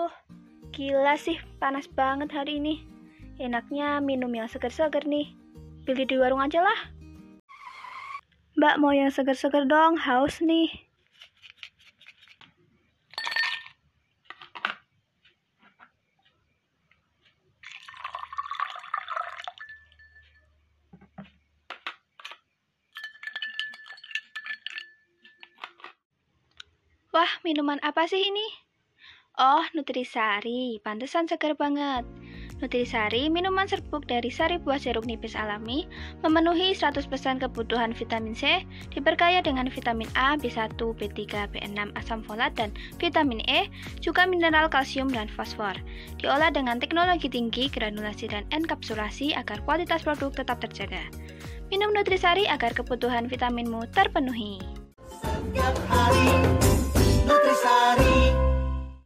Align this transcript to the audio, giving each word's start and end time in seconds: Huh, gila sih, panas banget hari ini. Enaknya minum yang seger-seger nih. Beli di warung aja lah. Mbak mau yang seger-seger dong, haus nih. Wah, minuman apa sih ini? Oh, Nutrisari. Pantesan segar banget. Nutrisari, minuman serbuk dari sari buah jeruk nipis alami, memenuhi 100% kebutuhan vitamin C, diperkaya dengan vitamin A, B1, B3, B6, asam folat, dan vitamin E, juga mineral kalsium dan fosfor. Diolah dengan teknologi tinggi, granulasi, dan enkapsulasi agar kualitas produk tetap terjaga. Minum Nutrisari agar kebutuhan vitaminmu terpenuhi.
Huh, 0.00 0.16
gila 0.72 1.12
sih, 1.20 1.36
panas 1.60 1.84
banget 1.84 2.32
hari 2.32 2.56
ini. 2.56 2.88
Enaknya 3.36 4.00
minum 4.00 4.32
yang 4.32 4.48
seger-seger 4.48 5.04
nih. 5.04 5.36
Beli 5.84 6.08
di 6.08 6.16
warung 6.16 6.40
aja 6.40 6.64
lah. 6.64 6.88
Mbak 8.56 8.80
mau 8.80 8.96
yang 8.96 9.12
seger-seger 9.12 9.68
dong, 9.68 10.00
haus 10.00 10.40
nih. 10.40 10.72
Wah, 27.12 27.28
minuman 27.44 27.76
apa 27.84 28.08
sih 28.08 28.24
ini? 28.24 28.69
Oh, 29.40 29.64
Nutrisari. 29.72 30.84
Pantesan 30.84 31.24
segar 31.24 31.56
banget. 31.56 32.04
Nutrisari, 32.60 33.32
minuman 33.32 33.64
serbuk 33.64 34.04
dari 34.04 34.28
sari 34.28 34.60
buah 34.60 34.76
jeruk 34.76 35.08
nipis 35.08 35.32
alami, 35.32 35.88
memenuhi 36.20 36.76
100% 36.76 37.08
kebutuhan 37.40 37.96
vitamin 37.96 38.36
C, 38.36 38.68
diperkaya 38.92 39.40
dengan 39.40 39.72
vitamin 39.72 40.12
A, 40.12 40.36
B1, 40.36 40.76
B3, 40.76 41.16
B6, 41.56 41.72
asam 41.96 42.20
folat, 42.20 42.52
dan 42.52 42.68
vitamin 43.00 43.40
E, 43.48 43.72
juga 44.04 44.28
mineral 44.28 44.68
kalsium 44.68 45.08
dan 45.08 45.24
fosfor. 45.32 45.72
Diolah 46.20 46.52
dengan 46.52 46.76
teknologi 46.76 47.32
tinggi, 47.32 47.72
granulasi, 47.72 48.28
dan 48.28 48.44
enkapsulasi 48.52 49.32
agar 49.32 49.64
kualitas 49.64 50.04
produk 50.04 50.36
tetap 50.36 50.60
terjaga. 50.60 51.00
Minum 51.72 51.96
Nutrisari 51.96 52.44
agar 52.44 52.76
kebutuhan 52.76 53.24
vitaminmu 53.24 53.88
terpenuhi. 53.96 54.79